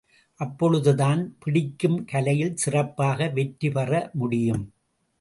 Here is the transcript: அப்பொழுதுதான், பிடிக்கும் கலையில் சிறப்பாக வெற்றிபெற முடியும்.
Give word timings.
அப்பொழுதுதான், 0.39 1.35
பிடிக்கும் 1.39 2.05
கலையில் 2.05 2.55
சிறப்பாக 2.55 3.29
வெற்றிபெற 3.29 4.09
முடியும். 4.13 4.63